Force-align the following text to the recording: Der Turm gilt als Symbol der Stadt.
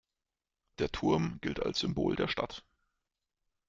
Der 0.79 0.91
Turm 0.91 1.37
gilt 1.41 1.59
als 1.63 1.77
Symbol 1.81 2.15
der 2.15 2.27
Stadt. 2.27 2.65